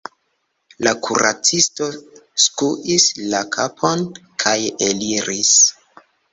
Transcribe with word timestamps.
La 0.87 0.93
kuracisto 1.07 1.89
skuis 2.45 3.07
la 3.35 3.43
kapon, 3.59 4.05
kaj 4.47 4.59
eliris. 4.91 5.57